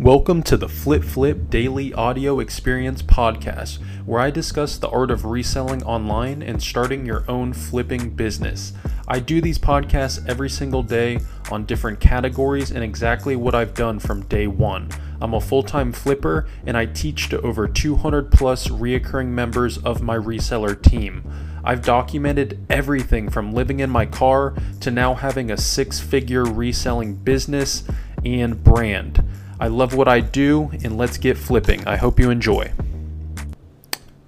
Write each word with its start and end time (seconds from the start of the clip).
Welcome 0.00 0.42
to 0.44 0.56
the 0.56 0.66
Flip 0.66 1.04
Flip 1.04 1.50
Daily 1.50 1.92
Audio 1.92 2.40
Experience 2.40 3.02
Podcast, 3.02 3.80
where 4.06 4.18
I 4.18 4.30
discuss 4.30 4.78
the 4.78 4.88
art 4.88 5.10
of 5.10 5.26
reselling 5.26 5.82
online 5.82 6.42
and 6.42 6.62
starting 6.62 7.04
your 7.04 7.22
own 7.28 7.52
flipping 7.52 8.08
business. 8.08 8.72
I 9.06 9.18
do 9.20 9.42
these 9.42 9.58
podcasts 9.58 10.26
every 10.26 10.48
single 10.48 10.82
day 10.82 11.20
on 11.52 11.66
different 11.66 12.00
categories 12.00 12.70
and 12.70 12.82
exactly 12.82 13.36
what 13.36 13.54
I've 13.54 13.74
done 13.74 13.98
from 13.98 14.22
day 14.22 14.46
one. 14.46 14.88
I'm 15.20 15.34
a 15.34 15.40
full 15.40 15.62
time 15.62 15.92
flipper 15.92 16.48
and 16.64 16.78
I 16.78 16.86
teach 16.86 17.28
to 17.28 17.40
over 17.42 17.68
200 17.68 18.32
plus 18.32 18.68
reoccurring 18.68 19.28
members 19.28 19.76
of 19.76 20.00
my 20.00 20.16
reseller 20.16 20.80
team. 20.80 21.30
I've 21.62 21.82
documented 21.82 22.64
everything 22.70 23.28
from 23.28 23.52
living 23.52 23.80
in 23.80 23.90
my 23.90 24.06
car 24.06 24.54
to 24.80 24.90
now 24.90 25.12
having 25.12 25.50
a 25.50 25.58
six 25.58 26.00
figure 26.00 26.44
reselling 26.44 27.16
business 27.16 27.84
and 28.24 28.64
brand. 28.64 29.22
I 29.60 29.66
love 29.66 29.94
what 29.94 30.08
I 30.08 30.20
do, 30.20 30.70
and 30.82 30.96
let's 30.96 31.18
get 31.18 31.36
flipping. 31.36 31.86
I 31.86 31.96
hope 31.96 32.18
you 32.18 32.30
enjoy. 32.30 32.72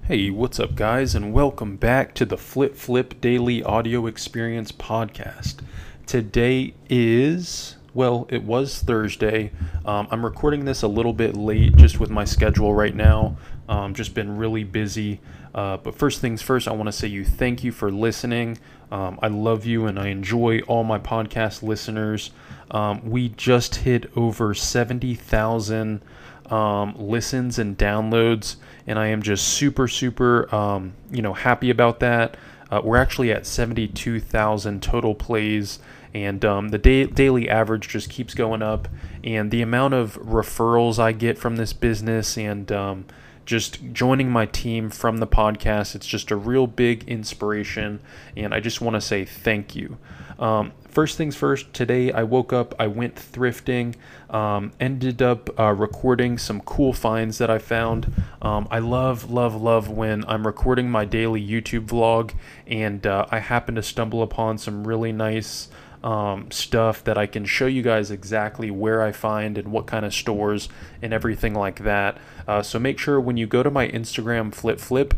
Hey, 0.02 0.28
what's 0.28 0.60
up, 0.60 0.74
guys, 0.74 1.14
and 1.14 1.32
welcome 1.32 1.76
back 1.76 2.12
to 2.16 2.26
the 2.26 2.36
Flip 2.36 2.76
Flip 2.76 3.18
Daily 3.18 3.62
Audio 3.62 4.06
Experience 4.06 4.72
Podcast. 4.72 5.60
Today 6.04 6.74
is, 6.90 7.76
well, 7.94 8.26
it 8.30 8.42
was 8.42 8.80
Thursday. 8.80 9.52
Um, 9.84 10.08
I'm 10.10 10.24
recording 10.24 10.64
this 10.64 10.82
a 10.82 10.88
little 10.88 11.12
bit 11.12 11.36
late 11.36 11.76
just 11.76 12.00
with 12.00 12.10
my 12.10 12.24
schedule 12.24 12.74
right 12.74 12.94
now. 12.94 13.36
Um, 13.68 13.94
just 13.94 14.14
been 14.14 14.36
really 14.36 14.64
busy. 14.64 15.20
Uh, 15.54 15.76
but 15.76 15.94
first 15.94 16.20
things 16.20 16.40
first, 16.40 16.66
I 16.66 16.72
want 16.72 16.86
to 16.86 16.92
say 16.92 17.08
you 17.08 17.24
thank 17.24 17.62
you 17.62 17.72
for 17.72 17.90
listening. 17.90 18.58
Um, 18.90 19.18
I 19.22 19.28
love 19.28 19.66
you 19.66 19.86
and 19.86 19.98
I 19.98 20.08
enjoy 20.08 20.60
all 20.60 20.84
my 20.84 20.98
podcast 20.98 21.62
listeners. 21.62 22.30
Um, 22.70 23.08
we 23.10 23.28
just 23.30 23.76
hit 23.76 24.10
over 24.16 24.54
70,000 24.54 26.02
um, 26.50 26.94
listens 26.98 27.58
and 27.58 27.76
downloads, 27.78 28.56
and 28.86 28.98
I 28.98 29.08
am 29.08 29.22
just 29.22 29.48
super, 29.48 29.88
super, 29.88 30.52
um, 30.54 30.94
you 31.10 31.22
know, 31.22 31.32
happy 31.32 31.70
about 31.70 32.00
that. 32.00 32.36
Uh, 32.70 32.80
we're 32.82 32.96
actually 32.96 33.30
at 33.30 33.46
72,000 33.46 34.82
total 34.82 35.14
plays, 35.14 35.78
and 36.14 36.44
um, 36.44 36.68
the 36.68 36.78
da- 36.78 37.06
daily 37.06 37.48
average 37.48 37.88
just 37.88 38.10
keeps 38.10 38.34
going 38.34 38.62
up. 38.62 38.88
And 39.24 39.50
the 39.50 39.62
amount 39.62 39.94
of 39.94 40.18
referrals 40.20 40.98
I 40.98 41.12
get 41.12 41.38
from 41.38 41.56
this 41.56 41.72
business 41.72 42.36
and 42.36 42.70
um, 42.72 43.04
just 43.44 43.92
joining 43.92 44.30
my 44.30 44.46
team 44.46 44.90
from 44.90 45.18
the 45.18 45.26
podcast, 45.26 45.94
it's 45.94 46.06
just 46.06 46.30
a 46.30 46.36
real 46.36 46.66
big 46.66 47.08
inspiration. 47.08 48.00
And 48.36 48.52
I 48.54 48.60
just 48.60 48.80
want 48.80 48.94
to 48.94 49.00
say 49.00 49.24
thank 49.24 49.74
you. 49.74 49.98
Um, 50.38 50.72
first 50.88 51.16
things 51.16 51.36
first, 51.36 51.72
today 51.72 52.10
I 52.10 52.24
woke 52.24 52.52
up, 52.52 52.74
I 52.78 52.88
went 52.88 53.14
thrifting, 53.14 53.94
um, 54.28 54.72
ended 54.80 55.22
up 55.22 55.48
uh, 55.58 55.72
recording 55.72 56.36
some 56.36 56.60
cool 56.62 56.92
finds 56.92 57.38
that 57.38 57.48
I 57.48 57.58
found. 57.58 58.12
Um, 58.40 58.66
I 58.70 58.80
love, 58.80 59.30
love, 59.30 59.54
love 59.54 59.88
when 59.88 60.24
I'm 60.26 60.46
recording 60.46 60.90
my 60.90 61.04
daily 61.04 61.46
YouTube 61.46 61.86
vlog 61.86 62.34
and 62.66 63.06
uh, 63.06 63.26
I 63.30 63.38
happen 63.38 63.76
to 63.76 63.82
stumble 63.82 64.22
upon 64.22 64.58
some 64.58 64.86
really 64.86 65.12
nice. 65.12 65.68
Um, 66.04 66.50
stuff 66.50 67.04
that 67.04 67.16
I 67.16 67.26
can 67.26 67.44
show 67.44 67.66
you 67.66 67.80
guys 67.82 68.10
exactly 68.10 68.72
where 68.72 69.02
I 69.02 69.12
find 69.12 69.56
and 69.56 69.70
what 69.70 69.86
kind 69.86 70.04
of 70.04 70.12
stores 70.12 70.68
and 71.00 71.12
everything 71.12 71.54
like 71.54 71.84
that. 71.84 72.18
Uh, 72.48 72.60
so 72.60 72.80
make 72.80 72.98
sure 72.98 73.20
when 73.20 73.36
you 73.36 73.46
go 73.46 73.62
to 73.62 73.70
my 73.70 73.86
Instagram 73.86 74.52
flip 74.52 74.80
flip, 74.80 75.14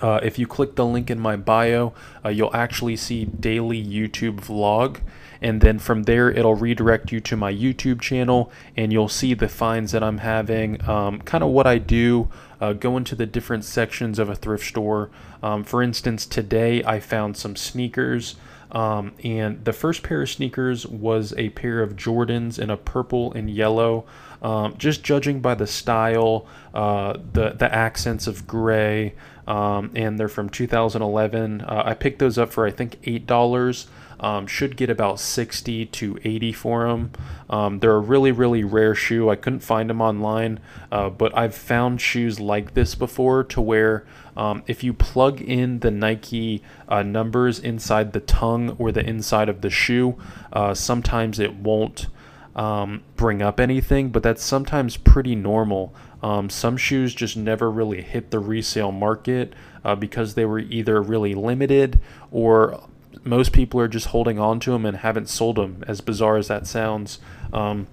uh, 0.00 0.20
if 0.22 0.38
you 0.38 0.46
click 0.46 0.76
the 0.76 0.84
link 0.84 1.10
in 1.10 1.18
my 1.18 1.36
bio, 1.36 1.94
uh, 2.24 2.28
you'll 2.28 2.54
actually 2.54 2.96
see 2.96 3.24
daily 3.24 3.82
YouTube 3.82 4.40
vlog. 4.40 5.00
And 5.42 5.62
then 5.62 5.78
from 5.78 6.02
there, 6.02 6.30
it'll 6.30 6.54
redirect 6.54 7.12
you 7.12 7.20
to 7.20 7.36
my 7.36 7.52
YouTube 7.52 8.00
channel, 8.00 8.52
and 8.76 8.92
you'll 8.92 9.08
see 9.08 9.32
the 9.32 9.48
finds 9.48 9.92
that 9.92 10.02
I'm 10.02 10.18
having, 10.18 10.86
um, 10.86 11.20
kind 11.22 11.42
of 11.42 11.50
what 11.50 11.66
I 11.66 11.78
do, 11.78 12.28
uh, 12.60 12.72
go 12.72 12.96
into 12.96 13.14
the 13.14 13.26
different 13.26 13.64
sections 13.64 14.18
of 14.18 14.28
a 14.28 14.34
thrift 14.34 14.66
store. 14.66 15.10
Um, 15.42 15.64
for 15.64 15.82
instance, 15.82 16.26
today 16.26 16.84
I 16.84 17.00
found 17.00 17.36
some 17.36 17.56
sneakers. 17.56 18.36
Um, 18.72 19.12
and 19.24 19.64
the 19.64 19.72
first 19.72 20.02
pair 20.02 20.22
of 20.22 20.30
sneakers 20.30 20.86
was 20.86 21.34
a 21.36 21.50
pair 21.50 21.82
of 21.82 21.96
Jordans 21.96 22.58
in 22.58 22.70
a 22.70 22.76
purple 22.76 23.32
and 23.32 23.50
yellow. 23.50 24.04
Um, 24.42 24.76
just 24.78 25.02
judging 25.02 25.40
by 25.40 25.54
the 25.54 25.66
style, 25.66 26.46
uh, 26.72 27.18
the 27.32 27.50
the 27.50 27.72
accents 27.74 28.26
of 28.26 28.46
gray, 28.46 29.14
um, 29.50 29.90
and 29.96 30.16
they're 30.16 30.28
from 30.28 30.48
2011. 30.48 31.62
Uh, 31.62 31.82
I 31.84 31.94
picked 31.94 32.20
those 32.20 32.38
up 32.38 32.52
for 32.52 32.64
I 32.66 32.70
think 32.70 32.98
eight 33.04 33.26
dollars. 33.26 33.88
Um, 34.22 34.46
should 34.46 34.76
get 34.76 34.90
about 34.90 35.18
60 35.18 35.86
to 35.86 36.18
80 36.22 36.52
for 36.52 36.86
them. 36.86 37.12
Um, 37.48 37.78
they're 37.78 37.94
a 37.94 37.98
really, 37.98 38.32
really 38.32 38.62
rare 38.62 38.94
shoe. 38.94 39.30
I 39.30 39.34
couldn't 39.36 39.60
find 39.60 39.88
them 39.88 40.02
online, 40.02 40.60
uh, 40.92 41.08
but 41.08 41.34
I've 41.34 41.54
found 41.54 42.02
shoes 42.02 42.38
like 42.38 42.74
this 42.74 42.94
before 42.94 43.42
to 43.44 43.62
where 43.62 44.04
um, 44.36 44.62
if 44.66 44.84
you 44.84 44.92
plug 44.92 45.40
in 45.40 45.78
the 45.78 45.90
Nike 45.90 46.62
uh, 46.86 47.02
numbers 47.02 47.58
inside 47.58 48.12
the 48.12 48.20
tongue 48.20 48.76
or 48.78 48.92
the 48.92 49.02
inside 49.02 49.48
of 49.48 49.62
the 49.62 49.70
shoe, 49.70 50.18
uh, 50.52 50.74
sometimes 50.74 51.38
it 51.38 51.54
won't 51.54 52.08
um, 52.54 53.02
bring 53.16 53.40
up 53.40 53.58
anything, 53.58 54.10
but 54.10 54.22
that's 54.22 54.42
sometimes 54.42 54.98
pretty 54.98 55.34
normal. 55.34 55.94
Um, 56.22 56.50
some 56.50 56.76
shoes 56.76 57.14
just 57.14 57.36
never 57.36 57.70
really 57.70 58.02
hit 58.02 58.30
the 58.30 58.38
resale 58.38 58.92
market 58.92 59.54
uh, 59.84 59.94
because 59.94 60.34
they 60.34 60.44
were 60.44 60.58
either 60.58 61.00
really 61.00 61.34
limited 61.34 61.98
or 62.30 62.82
most 63.24 63.52
people 63.52 63.80
are 63.80 63.88
just 63.88 64.08
holding 64.08 64.38
on 64.38 64.60
to 64.60 64.70
them 64.70 64.86
and 64.86 64.98
haven't 64.98 65.28
sold 65.28 65.56
them, 65.56 65.84
as 65.86 66.00
bizarre 66.00 66.36
as 66.36 66.48
that 66.48 66.66
sounds. 66.66 67.18
Um, 67.52 67.86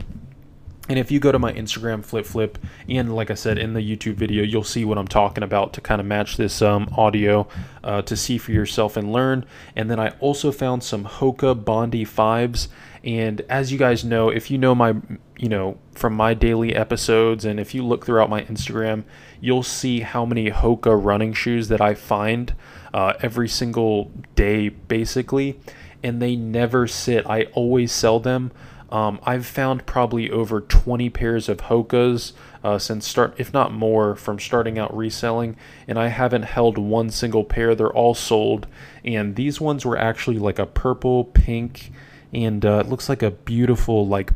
and 0.89 0.97
if 0.97 1.11
you 1.11 1.19
go 1.19 1.31
to 1.31 1.39
my 1.39 1.51
Instagram 1.51 2.03
flip 2.03 2.25
flip, 2.25 2.57
and 2.87 3.13
like 3.13 3.29
I 3.29 3.33
said 3.33 3.57
in 3.57 3.73
the 3.73 3.81
YouTube 3.81 4.15
video, 4.15 4.43
you'll 4.43 4.63
see 4.63 4.85
what 4.85 4.97
I'm 4.97 5.07
talking 5.07 5.43
about 5.43 5.73
to 5.73 5.81
kind 5.81 5.99
of 5.99 6.07
match 6.07 6.37
this 6.37 6.61
um, 6.61 6.89
audio 6.97 7.47
uh, 7.83 8.01
to 8.03 8.15
see 8.15 8.37
for 8.37 8.51
yourself 8.51 8.95
and 8.95 9.11
learn. 9.11 9.45
And 9.75 9.91
then 9.91 9.99
I 9.99 10.09
also 10.19 10.51
found 10.51 10.83
some 10.83 11.03
Hoka 11.05 11.53
Bondi 11.63 12.05
5s. 12.05 12.69
And 13.03 13.41
as 13.49 13.71
you 13.71 13.77
guys 13.77 14.03
know, 14.05 14.29
if 14.29 14.49
you 14.49 14.57
know 14.57 14.73
my, 14.73 14.95
you 15.37 15.49
know, 15.49 15.77
from 15.93 16.13
my 16.13 16.33
daily 16.33 16.75
episodes, 16.75 17.43
and 17.43 17.59
if 17.59 17.75
you 17.75 17.83
look 17.83 18.05
throughout 18.05 18.29
my 18.29 18.43
Instagram, 18.43 19.03
you'll 19.41 19.63
see 19.63 20.01
how 20.01 20.25
many 20.25 20.51
Hoka 20.51 20.97
running 21.01 21.33
shoes 21.33 21.67
that 21.67 21.81
I 21.81 21.95
find 21.95 22.53
uh, 22.93 23.13
every 23.21 23.49
single 23.49 24.11
day, 24.35 24.69
basically. 24.69 25.59
And 26.01 26.21
they 26.21 26.35
never 26.35 26.87
sit. 26.87 27.29
I 27.29 27.43
always 27.53 27.91
sell 27.91 28.19
them. 28.19 28.51
Um, 28.89 29.19
I've 29.23 29.45
found 29.45 29.85
probably 29.85 30.31
over 30.31 30.61
20 30.61 31.09
pairs 31.09 31.49
of 31.49 31.57
Hokas 31.57 32.31
uh, 32.63 32.79
since 32.79 33.07
start, 33.07 33.33
if 33.37 33.53
not 33.53 33.73
more, 33.73 34.15
from 34.15 34.39
starting 34.39 34.79
out 34.79 34.95
reselling, 34.95 35.57
and 35.87 35.99
I 35.99 36.07
haven't 36.07 36.43
held 36.43 36.77
one 36.77 37.09
single 37.09 37.43
pair. 37.43 37.75
They're 37.75 37.91
all 37.91 38.13
sold, 38.13 38.67
and 39.03 39.35
these 39.35 39.59
ones 39.59 39.85
were 39.85 39.97
actually 39.97 40.39
like 40.39 40.57
a 40.57 40.65
purple, 40.65 41.25
pink, 41.25 41.91
and 42.33 42.65
uh, 42.65 42.83
it 42.85 42.87
looks 42.87 43.09
like 43.09 43.21
a 43.21 43.31
beautiful 43.31 44.07
like 44.07 44.31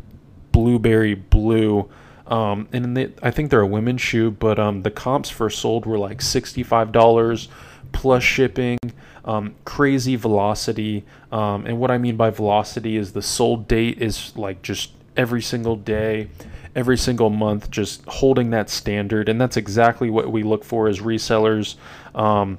blueberry 0.52 1.14
blue. 1.16 1.90
Um, 2.28 2.68
and 2.72 2.96
they, 2.96 3.14
I 3.22 3.32
think 3.32 3.52
they're 3.52 3.62
a 3.62 3.68
women's 3.68 4.02
shoe, 4.02 4.32
but 4.32 4.60
um, 4.60 4.84
the 4.84 4.92
comps 4.92 5.30
for 5.30 5.50
sold 5.50 5.86
were 5.86 5.98
like 5.98 6.22
sixty-five 6.22 6.92
dollars 6.92 7.48
plus 7.92 8.24
shipping, 8.24 8.78
um, 9.26 9.56
crazy 9.66 10.16
velocity. 10.16 11.06
Um, 11.32 11.66
and 11.66 11.80
what 11.80 11.92
I 11.92 11.98
mean 11.98 12.18
by 12.18 12.30
velocity 12.30 12.98
is 12.98 13.14
the 13.14 13.22
sold 13.22 13.68
date 13.68 14.02
is 14.02 14.36
like 14.36 14.62
just 14.62 14.92
every 15.16 15.42
single 15.42 15.76
day, 15.76 16.30
every 16.76 16.98
single 16.98 17.30
month, 17.30 17.70
just 17.70 18.04
holding 18.06 18.50
that 18.52 18.70
standard. 18.70 19.30
And 19.30 19.40
that's 19.40 19.58
exactly 19.58 20.10
what 20.10 20.32
we 20.32 20.44
look 20.44 20.64
for 20.64 20.88
as 20.88 21.00
resellers. 21.00 21.76
Um, 22.16 22.58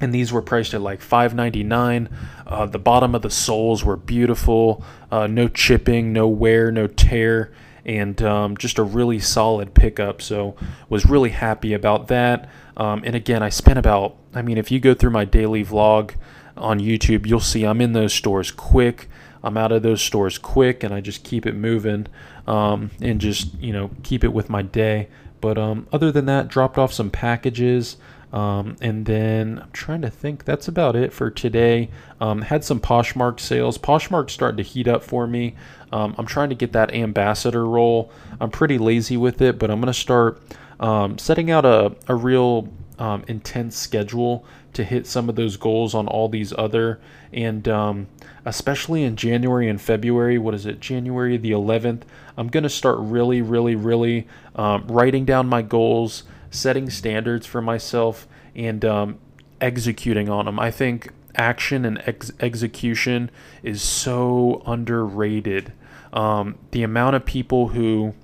and 0.00 0.14
these 0.14 0.32
were 0.32 0.42
priced 0.42 0.74
at 0.74 0.80
like 0.80 1.00
$5.99 1.00 2.08
uh, 2.46 2.66
the 2.66 2.78
bottom 2.78 3.14
of 3.14 3.22
the 3.22 3.30
soles 3.30 3.84
were 3.84 3.96
beautiful 3.96 4.84
uh, 5.10 5.26
no 5.26 5.48
chipping 5.48 6.12
no 6.12 6.28
wear 6.28 6.70
no 6.70 6.86
tear 6.86 7.52
and 7.88 8.20
um, 8.22 8.56
just 8.58 8.78
a 8.78 8.82
really 8.82 9.18
solid 9.18 9.72
pickup. 9.72 10.20
So 10.20 10.54
was 10.90 11.06
really 11.06 11.30
happy 11.30 11.72
about 11.72 12.08
that. 12.08 12.48
Um, 12.76 13.02
and 13.04 13.16
again, 13.16 13.42
I 13.42 13.48
spent 13.48 13.78
about 13.78 14.16
I 14.34 14.42
mean, 14.42 14.58
if 14.58 14.70
you 14.70 14.78
go 14.78 14.94
through 14.94 15.10
my 15.10 15.24
daily 15.24 15.64
vlog 15.64 16.14
on 16.56 16.78
YouTube, 16.78 17.26
you'll 17.26 17.40
see 17.40 17.64
I'm 17.64 17.80
in 17.80 17.94
those 17.94 18.12
stores 18.12 18.50
quick. 18.50 19.08
I'm 19.42 19.56
out 19.56 19.72
of 19.72 19.82
those 19.82 20.02
stores 20.02 20.36
quick, 20.36 20.82
and 20.82 20.92
I 20.92 21.00
just 21.00 21.24
keep 21.24 21.46
it 21.46 21.54
moving 21.54 22.08
um, 22.46 22.90
and 23.00 23.20
just 23.20 23.54
you 23.54 23.72
know 23.72 23.90
keep 24.02 24.22
it 24.22 24.32
with 24.32 24.50
my 24.50 24.62
day. 24.62 25.08
But 25.40 25.56
um, 25.56 25.86
other 25.92 26.12
than 26.12 26.26
that, 26.26 26.48
dropped 26.48 26.76
off 26.76 26.92
some 26.92 27.10
packages. 27.10 27.96
Um, 28.32 28.76
and 28.80 29.06
then 29.06 29.60
I'm 29.62 29.70
trying 29.72 30.02
to 30.02 30.10
think. 30.10 30.44
That's 30.44 30.68
about 30.68 30.96
it 30.96 31.12
for 31.12 31.30
today. 31.30 31.88
Um, 32.20 32.42
had 32.42 32.64
some 32.64 32.80
Poshmark 32.80 33.40
sales. 33.40 33.78
Poshmark's 33.78 34.32
starting 34.32 34.58
to 34.58 34.62
heat 34.62 34.86
up 34.86 35.02
for 35.02 35.26
me. 35.26 35.54
Um, 35.92 36.14
I'm 36.18 36.26
trying 36.26 36.50
to 36.50 36.54
get 36.54 36.72
that 36.72 36.92
ambassador 36.92 37.66
role. 37.66 38.12
I'm 38.40 38.50
pretty 38.50 38.78
lazy 38.78 39.16
with 39.16 39.40
it, 39.40 39.58
but 39.58 39.70
I'm 39.70 39.80
going 39.80 39.92
to 39.92 39.98
start 39.98 40.42
um, 40.80 41.18
setting 41.18 41.50
out 41.50 41.64
a, 41.64 41.96
a 42.06 42.14
real 42.14 42.68
um, 42.98 43.24
intense 43.28 43.76
schedule 43.76 44.44
to 44.74 44.84
hit 44.84 45.06
some 45.06 45.28
of 45.28 45.36
those 45.36 45.56
goals 45.56 45.94
on 45.94 46.06
all 46.06 46.28
these 46.28 46.52
other 46.56 47.00
and 47.32 47.68
um, 47.68 48.06
especially 48.44 49.02
in 49.02 49.16
January 49.16 49.68
and 49.68 49.80
February. 49.80 50.38
What 50.38 50.54
is 50.54 50.66
it? 50.66 50.80
January 50.80 51.36
the 51.36 51.50
11th. 51.50 52.02
I'm 52.36 52.48
gonna 52.48 52.68
start 52.68 52.98
really, 52.98 53.42
really, 53.42 53.74
really 53.74 54.26
um, 54.54 54.86
writing 54.86 55.24
down 55.24 55.46
my 55.46 55.62
goals, 55.62 56.24
setting 56.50 56.90
standards 56.90 57.46
for 57.46 57.60
myself, 57.60 58.26
and 58.54 58.84
um, 58.84 59.18
executing 59.60 60.28
on 60.28 60.46
them. 60.46 60.58
I 60.58 60.70
think 60.70 61.12
action 61.34 61.84
and 61.84 62.02
ex- 62.06 62.32
execution 62.40 63.30
is 63.62 63.82
so 63.82 64.62
underrated. 64.66 65.72
Um, 66.12 66.58
the 66.70 66.82
amount 66.82 67.16
of 67.16 67.24
people 67.24 67.68
who 67.68 68.14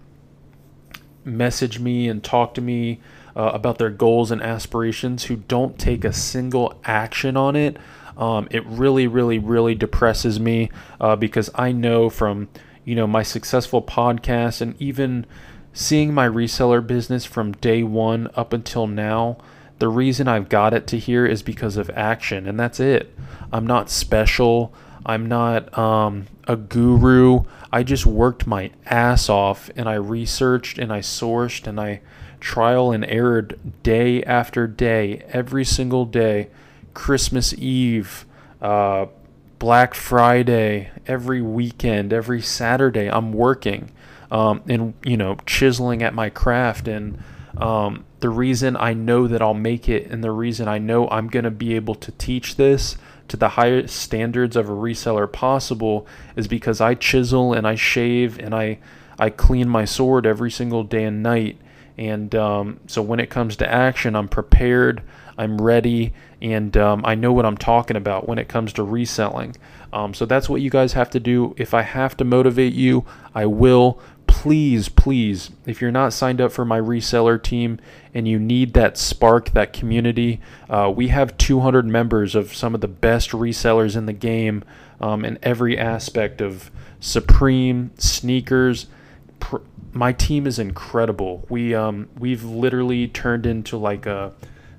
message 1.24 1.78
me 1.78 2.08
and 2.08 2.22
talk 2.22 2.54
to 2.54 2.60
me 2.60 3.00
uh, 3.36 3.50
about 3.54 3.78
their 3.78 3.90
goals 3.90 4.30
and 4.30 4.42
aspirations 4.42 5.24
who 5.24 5.36
don't 5.36 5.78
take 5.78 6.04
a 6.04 6.12
single 6.12 6.78
action 6.84 7.36
on 7.36 7.56
it, 7.56 7.76
um, 8.16 8.46
it 8.50 8.64
really, 8.66 9.06
really, 9.06 9.38
really 9.38 9.74
depresses 9.74 10.38
me 10.38 10.70
uh, 11.00 11.16
because 11.16 11.50
I 11.54 11.72
know 11.72 12.10
from 12.10 12.48
you 12.84 12.94
know 12.94 13.06
my 13.06 13.22
successful 13.22 13.82
podcast 13.82 14.60
and 14.60 14.80
even 14.80 15.26
seeing 15.74 16.14
my 16.14 16.26
reseller 16.26 16.84
business 16.86 17.26
from 17.26 17.52
day 17.52 17.82
one 17.82 18.30
up 18.34 18.54
until 18.54 18.86
now. 18.86 19.36
The 19.80 19.88
reason 19.88 20.28
I've 20.28 20.48
got 20.48 20.72
it 20.72 20.86
to 20.86 20.98
here 20.98 21.26
is 21.26 21.42
because 21.42 21.76
of 21.76 21.90
action, 21.90 22.46
and 22.46 22.58
that's 22.58 22.80
it. 22.80 23.12
I'm 23.52 23.66
not 23.66 23.90
special. 23.90 24.72
I'm 25.04 25.26
not 25.26 25.76
um, 25.76 26.26
a 26.48 26.56
guru. 26.56 27.44
I 27.72 27.82
just 27.82 28.06
worked 28.06 28.46
my 28.46 28.70
ass 28.86 29.28
off 29.28 29.70
and 29.76 29.88
I 29.88 29.94
researched 29.94 30.78
and 30.78 30.92
I 30.92 31.00
sourced 31.00 31.66
and 31.66 31.78
I 31.78 32.00
trial 32.40 32.92
and 32.92 33.04
errored 33.04 33.58
day 33.82 34.22
after 34.22 34.66
day, 34.66 35.24
every 35.28 35.64
single 35.64 36.06
day, 36.06 36.48
Christmas 36.94 37.52
Eve, 37.54 38.24
uh, 38.62 39.06
Black 39.58 39.94
Friday, 39.94 40.90
every 41.06 41.42
weekend, 41.42 42.12
every 42.12 42.40
Saturday. 42.40 43.10
I'm 43.10 43.32
working 43.32 43.90
um, 44.30 44.62
and, 44.68 44.94
you 45.04 45.16
know, 45.16 45.36
chiseling 45.46 46.02
at 46.02 46.14
my 46.14 46.30
craft. 46.30 46.88
And 46.88 47.22
um, 47.56 48.04
the 48.20 48.30
reason 48.30 48.76
I 48.76 48.94
know 48.94 49.28
that 49.28 49.42
I'll 49.42 49.54
make 49.54 49.88
it 49.88 50.10
and 50.10 50.24
the 50.24 50.30
reason 50.30 50.68
I 50.68 50.78
know 50.78 51.08
I'm 51.08 51.28
going 51.28 51.44
to 51.44 51.50
be 51.50 51.74
able 51.74 51.94
to 51.96 52.12
teach 52.12 52.56
this 52.56 52.96
to 53.28 53.36
the 53.36 53.50
highest 53.50 53.96
standards 53.96 54.56
of 54.56 54.68
a 54.68 54.72
reseller 54.72 55.30
possible 55.30 56.06
is 56.36 56.46
because 56.48 56.80
I 56.80 56.94
chisel 56.94 57.52
and 57.52 57.66
I 57.66 57.74
shave 57.74 58.38
and 58.38 58.54
I 58.54 58.78
I 59.18 59.30
clean 59.30 59.68
my 59.68 59.84
sword 59.84 60.26
every 60.26 60.50
single 60.50 60.82
day 60.82 61.04
and 61.04 61.22
night. 61.22 61.58
And 61.96 62.34
um, 62.34 62.80
so 62.88 63.00
when 63.00 63.20
it 63.20 63.30
comes 63.30 63.56
to 63.56 63.72
action, 63.72 64.16
I'm 64.16 64.28
prepared, 64.28 65.02
I'm 65.38 65.60
ready, 65.60 66.12
and 66.42 66.76
um, 66.76 67.02
I 67.04 67.14
know 67.14 67.32
what 67.32 67.46
I'm 67.46 67.56
talking 67.56 67.96
about 67.96 68.28
when 68.28 68.38
it 68.38 68.48
comes 68.48 68.72
to 68.74 68.82
reselling. 68.82 69.54
Um, 69.92 70.12
so 70.12 70.26
that's 70.26 70.48
what 70.48 70.60
you 70.60 70.70
guys 70.70 70.92
have 70.94 71.10
to 71.10 71.20
do. 71.20 71.54
If 71.56 71.72
I 71.72 71.82
have 71.82 72.16
to 72.16 72.24
motivate 72.24 72.72
you, 72.72 73.04
I 73.34 73.46
will 73.46 74.00
please, 74.44 74.90
please, 74.90 75.52
if 75.64 75.80
you're 75.80 75.90
not 75.90 76.12
signed 76.12 76.38
up 76.38 76.52
for 76.52 76.66
my 76.66 76.78
reseller 76.78 77.42
team 77.42 77.80
and 78.12 78.28
you 78.28 78.38
need 78.38 78.74
that 78.74 78.98
spark, 78.98 79.48
that 79.52 79.72
community, 79.72 80.38
uh, 80.68 80.92
we 80.94 81.08
have 81.08 81.34
200 81.38 81.86
members 81.86 82.34
of 82.34 82.54
some 82.54 82.74
of 82.74 82.82
the 82.82 82.86
best 82.86 83.30
resellers 83.30 83.96
in 83.96 84.04
the 84.04 84.12
game 84.12 84.62
um, 85.00 85.24
in 85.24 85.38
every 85.42 85.78
aspect 85.78 86.42
of 86.42 86.70
Supreme, 87.00 87.90
sneakers. 87.96 88.86
Pr- 89.40 89.62
my 89.94 90.12
team 90.12 90.46
is 90.46 90.58
incredible. 90.58 91.46
We 91.48 91.74
um, 91.74 92.10
we've 92.18 92.44
literally 92.44 93.08
turned 93.08 93.46
into 93.46 93.78
like 93.78 94.04
a 94.04 94.34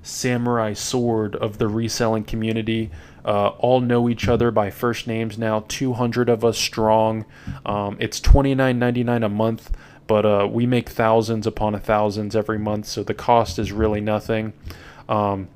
samurai 0.06 0.72
sword 0.72 1.34
of 1.36 1.58
the 1.58 1.68
reselling 1.68 2.24
community. 2.24 2.90
Uh, 3.24 3.48
all 3.58 3.80
know 3.80 4.08
each 4.08 4.28
other 4.28 4.50
by 4.50 4.70
first 4.70 5.06
names 5.06 5.36
now. 5.36 5.64
200 5.68 6.28
of 6.28 6.44
us 6.44 6.56
strong. 6.56 7.24
Um, 7.64 7.96
it's 7.98 8.20
29.99 8.20 9.24
a 9.24 9.28
month, 9.28 9.70
but 10.06 10.24
uh, 10.24 10.48
we 10.50 10.64
make 10.64 10.88
thousands 10.88 11.46
upon 11.46 11.78
thousands 11.80 12.36
every 12.36 12.58
month, 12.58 12.86
so 12.86 13.02
the 13.02 13.14
cost 13.14 13.58
is 13.58 13.72
really 13.72 14.00
nothing. 14.00 14.52
Um, 15.08 15.48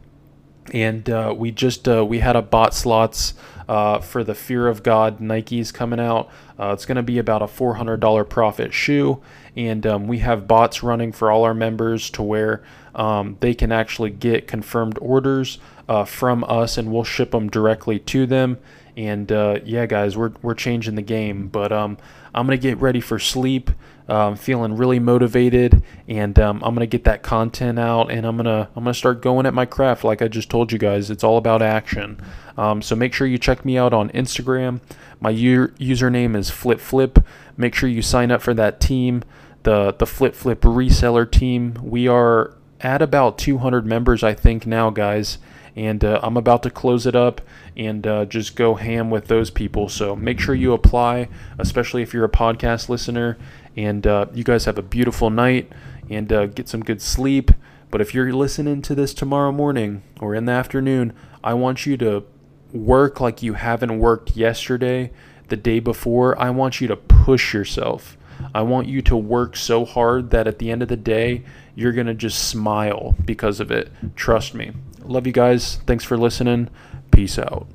and 0.73 1.09
uh, 1.09 1.35
we 1.37 1.51
just 1.51 1.89
uh, 1.89 2.05
we 2.05 2.19
had 2.21 2.37
a 2.37 2.43
bot 2.43 2.75
slots 2.75 3.35
uh, 3.69 4.01
for 4.01 4.25
the 4.25 4.35
Fear 4.35 4.69
of 4.69 4.83
God 4.83 5.21
Nikes 5.21 5.73
coming 5.73 6.01
out. 6.01 6.29
Uh, 6.59 6.73
it's 6.73 6.87
going 6.87 6.97
to 6.97 7.03
be 7.03 7.19
about 7.19 7.43
a 7.43 7.47
$400 7.47 8.29
profit 8.29 8.75
shoe, 8.75 9.21
and 9.57 9.87
um, 9.87 10.09
we 10.09 10.19
have 10.19 10.49
bots 10.49 10.83
running 10.83 11.13
for 11.13 11.31
all 11.31 11.45
our 11.45 11.55
members 11.55 12.11
to 12.11 12.23
where 12.23 12.63
um, 13.01 13.39
they 13.41 13.55
can 13.55 13.73
actually 13.73 14.11
get 14.11 14.47
confirmed 14.47 14.99
orders 15.01 15.59
uh, 15.89 16.05
from 16.05 16.45
us, 16.45 16.77
and 16.77 16.93
we'll 16.93 17.03
ship 17.03 17.31
them 17.31 17.49
directly 17.49 17.99
to 17.99 18.27
them. 18.27 18.59
And 18.95 19.33
uh, 19.33 19.61
yeah, 19.65 19.87
guys, 19.87 20.19
we're 20.19 20.33
we're 20.43 20.55
changing 20.55 20.97
the 20.97 21.03
game. 21.03 21.49
But 21.49 21.73
um, 21.73 21.97
I'm 22.35 22.47
gonna 22.47 22.59
get 22.59 22.79
ready 22.79 23.01
for 23.01 23.19
sleep. 23.19 23.71
I'm 24.07 24.37
feeling 24.37 24.77
really 24.77 24.99
motivated, 24.99 25.83
and 26.09 26.39
um, 26.39 26.63
I'm 26.63 26.75
gonna 26.75 26.87
get 26.87 27.05
that 27.05 27.23
content 27.23 27.79
out, 27.79 28.11
and 28.11 28.27
I'm 28.27 28.37
gonna 28.37 28.69
I'm 28.77 28.85
gonna 28.85 28.93
start 28.93 29.23
going 29.23 29.47
at 29.47 29.55
my 29.55 29.65
craft. 29.65 30.05
Like 30.05 30.21
I 30.21 30.29
just 30.29 30.51
told 30.51 30.71
you 30.71 30.79
guys, 30.79 31.11
it's 31.11 31.25
all 31.25 31.39
about 31.39 31.63
action. 31.63 32.21
Um, 32.59 32.83
so 32.83 32.95
make 32.95 33.15
sure 33.15 33.27
you 33.27 33.39
check 33.39 33.65
me 33.65 33.79
out 33.79 33.95
on 33.95 34.11
Instagram. 34.11 34.81
My 35.21 35.31
u- 35.31 35.73
username 35.79 36.37
is 36.37 36.51
Flip 36.51 36.81
Flip. 36.81 37.19
Make 37.57 37.75
sure 37.75 37.89
you 37.89 38.03
sign 38.03 38.31
up 38.31 38.43
for 38.43 38.53
that 38.53 38.79
team, 38.79 39.23
the 39.63 39.95
the 39.99 40.07
Flip 40.07 40.35
Flip 40.35 40.61
reseller 40.61 41.31
team. 41.31 41.79
We 41.81 42.07
are 42.07 42.57
at 42.81 43.03
about 43.03 43.39
200 43.39 43.87
members, 43.87 44.23
I 44.23 44.35
think 44.35 44.67
now, 44.67 44.91
guys. 44.91 45.39
And 45.77 46.05
uh, 46.05 46.19
I'm 46.23 46.37
about 46.37 46.63
to 46.65 46.71
close 46.71 47.07
it 47.07 47.15
up 47.15 47.41
and 47.77 48.07
uh, 48.07 48.25
just 48.25 48.57
go 48.57 48.75
ham 48.75 49.11
with 49.11 49.29
those 49.29 49.51
people. 49.51 49.89
So 49.89 50.17
make 50.17 50.41
sure 50.41 50.55
you 50.55 50.73
apply, 50.73 51.29
especially 51.59 52.03
if 52.03 52.13
you're 52.13 52.25
a 52.25 52.31
podcast 52.31 52.89
listener. 52.89 53.39
And 53.77 54.07
uh, 54.07 54.27
you 54.35 54.43
guys 54.43 54.65
have 54.65 54.79
a 54.79 54.83
beautiful 54.83 55.31
night 55.31 55.73
and 56.09 56.33
uh, 56.33 56.47
get 56.47 56.69
some 56.69 56.83
good 56.83 57.01
sleep. 57.01 57.53
But 57.91 58.01
if 58.01 58.15
you're 58.15 58.33
listening 58.33 58.83
to 58.83 58.95
this 58.95 59.15
tomorrow 59.15 59.53
morning 59.53 60.03
or 60.21 60.35
in 60.35 60.45
the 60.45 60.53
afternoon, 60.53 61.13
I 61.43 61.55
want 61.55 61.87
you 61.87 61.97
to 61.99 62.25
work 62.73 63.21
like 63.21 63.43
you 63.43 63.55
haven't 63.55 63.99
worked 63.99 64.37
yesterday, 64.37 65.13
the 65.49 65.57
day 65.57 65.81
before. 65.81 66.39
I 66.39 66.51
want 66.51 66.81
you 66.81 66.89
to 66.89 66.97
push 66.97 67.55
yourself. 67.55 68.17
I 68.55 68.63
want 68.63 68.89
you 68.89 69.03
to 69.03 69.17
work 69.17 69.57
so 69.57 69.85
hard 69.85 70.31
that 70.31 70.47
at 70.47 70.59
the 70.59 70.71
end 70.71 70.83
of 70.83 70.89
the 70.89 70.97
day, 70.97 71.45
you're 71.75 71.93
going 71.93 72.07
to 72.07 72.15
just 72.15 72.49
smile 72.49 73.15
because 73.25 73.61
of 73.61 73.71
it. 73.71 73.91
Trust 74.17 74.55
me. 74.55 74.73
Love 75.05 75.27
you 75.27 75.33
guys. 75.33 75.77
Thanks 75.87 76.05
for 76.05 76.17
listening. 76.17 76.69
Peace 77.11 77.39
out. 77.39 77.67